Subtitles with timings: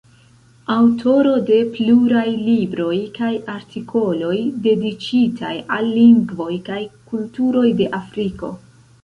[0.75, 4.33] Aŭtoro de pluraj libroj kaj artikoloj
[4.65, 6.81] dediĉitaj al lingvoj kaj
[7.15, 8.53] kulturoj de Afriko.